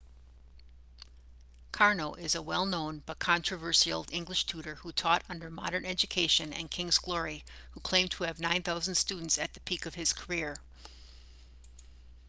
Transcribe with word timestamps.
karno 1.71 2.17
is 2.17 2.33
a 2.33 2.41
well-known 2.41 3.03
but 3.05 3.19
controversial 3.19 4.03
english 4.11 4.45
tutor 4.47 4.73
who 4.73 4.91
taught 4.91 5.23
under 5.29 5.47
modern 5.47 5.85
education 5.85 6.51
and 6.53 6.71
king's 6.71 6.97
glory 6.97 7.43
who 7.73 7.79
claimed 7.81 8.09
to 8.09 8.23
have 8.23 8.39
9,000 8.39 8.95
students 8.95 9.37
at 9.37 9.53
the 9.53 9.59
peak 9.59 9.85
of 9.85 9.93
his 9.93 10.11
career 10.11 10.57